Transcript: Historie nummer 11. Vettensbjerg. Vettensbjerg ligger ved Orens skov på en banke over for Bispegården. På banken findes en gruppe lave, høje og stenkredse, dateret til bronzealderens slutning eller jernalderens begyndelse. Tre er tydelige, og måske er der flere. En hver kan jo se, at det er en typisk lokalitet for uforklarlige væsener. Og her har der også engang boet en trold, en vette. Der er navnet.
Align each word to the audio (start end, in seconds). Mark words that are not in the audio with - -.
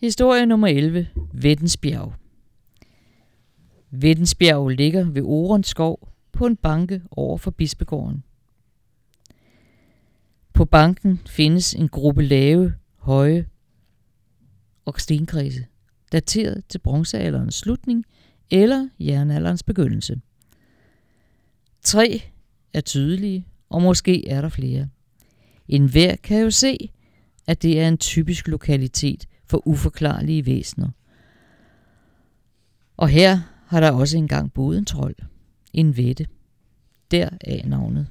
Historie 0.00 0.46
nummer 0.46 0.68
11. 0.68 1.08
Vettensbjerg. 1.32 2.14
Vettensbjerg 3.90 4.68
ligger 4.68 5.04
ved 5.04 5.22
Orens 5.22 5.66
skov 5.66 6.08
på 6.32 6.46
en 6.46 6.56
banke 6.56 7.02
over 7.10 7.38
for 7.38 7.50
Bispegården. 7.50 8.24
På 10.52 10.64
banken 10.64 11.20
findes 11.26 11.74
en 11.74 11.88
gruppe 11.88 12.22
lave, 12.22 12.74
høje 12.96 13.46
og 14.84 15.00
stenkredse, 15.00 15.66
dateret 16.12 16.64
til 16.68 16.78
bronzealderens 16.78 17.54
slutning 17.54 18.04
eller 18.50 18.88
jernalderens 19.00 19.62
begyndelse. 19.62 20.20
Tre 21.82 22.22
er 22.72 22.80
tydelige, 22.80 23.46
og 23.68 23.82
måske 23.82 24.28
er 24.28 24.40
der 24.40 24.48
flere. 24.48 24.88
En 25.68 25.90
hver 25.90 26.16
kan 26.16 26.42
jo 26.42 26.50
se, 26.50 26.90
at 27.48 27.62
det 27.62 27.80
er 27.80 27.88
en 27.88 27.98
typisk 27.98 28.48
lokalitet 28.48 29.26
for 29.46 29.66
uforklarlige 29.66 30.46
væsener. 30.46 30.88
Og 32.96 33.08
her 33.08 33.40
har 33.66 33.80
der 33.80 33.90
også 33.90 34.16
engang 34.18 34.52
boet 34.52 34.78
en 34.78 34.84
trold, 34.84 35.16
en 35.72 35.96
vette. 35.96 36.26
Der 37.10 37.28
er 37.40 37.66
navnet. 37.66 38.06